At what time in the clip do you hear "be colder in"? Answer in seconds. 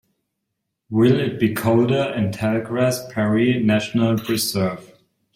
1.39-2.31